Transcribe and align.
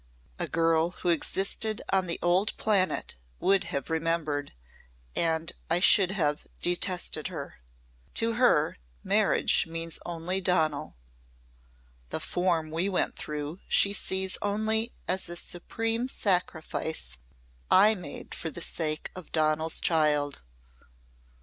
"A 0.39 0.47
girl 0.47 0.89
who 1.03 1.09
existed 1.09 1.79
on 1.93 2.07
the 2.07 2.17
old 2.23 2.57
planet 2.57 3.17
would 3.39 3.65
have 3.65 3.91
remembered, 3.91 4.51
and 5.15 5.51
I 5.69 5.79
should 5.79 6.09
have 6.09 6.47
detested 6.59 7.27
her. 7.27 7.59
To 8.15 8.33
her, 8.33 8.79
marriage 9.03 9.67
means 9.67 9.99
only 10.03 10.41
Donal. 10.41 10.95
The 12.09 12.19
form 12.19 12.71
we 12.71 12.89
went 12.89 13.15
through 13.15 13.59
she 13.67 13.93
sees 13.93 14.39
only 14.41 14.91
as 15.07 15.29
a 15.29 15.35
supreme 15.35 16.07
sacrifice 16.07 17.17
I 17.69 17.93
made 17.93 18.33
for 18.33 18.49
the 18.49 18.59
sake 18.61 19.11
of 19.15 19.31
Donal's 19.31 19.79
child. 19.79 20.41